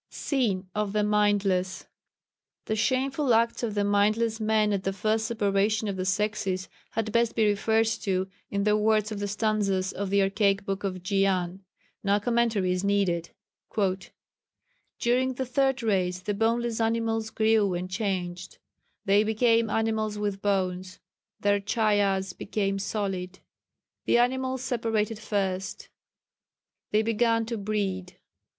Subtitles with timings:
[0.09, 1.85] [Sidenote: Sin of the Mindless.]
[2.65, 7.11] The shameful acts of the mindless men at the first separation of the sexes had
[7.11, 11.03] best be referred to in the words of the stanzas of the archaic Book of
[11.03, 11.59] Dzyan.
[12.03, 13.29] No commentary is needed.
[14.99, 18.57] "During the Third Race the boneless animals grew and changed,
[19.05, 20.99] they became animals with bones,
[21.41, 23.37] their chayas became solid.
[24.05, 25.89] "The animals separated first.
[26.89, 28.17] They began to breed.